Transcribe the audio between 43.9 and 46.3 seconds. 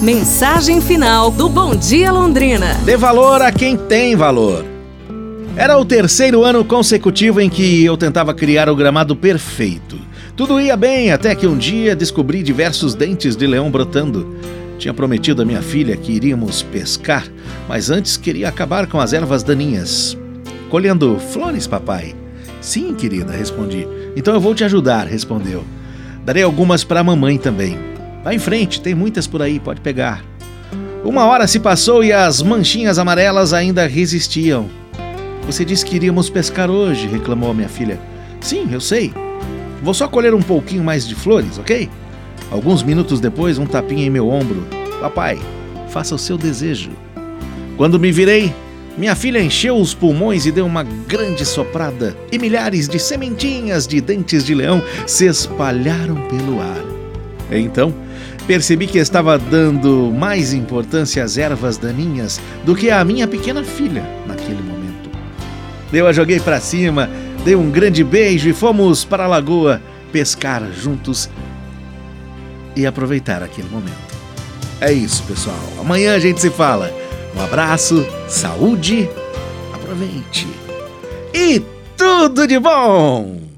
em meu ombro. Papai, faça o